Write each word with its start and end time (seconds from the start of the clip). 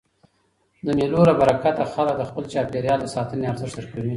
د 0.85 0.87
مېلو 0.97 1.21
له 1.29 1.33
برکته 1.41 1.83
خلک 1.93 2.15
د 2.17 2.23
خپل 2.29 2.43
چاپېریال 2.51 2.99
د 3.01 3.07
ساتني 3.15 3.45
ارزښت 3.51 3.75
درکوي. 3.77 4.09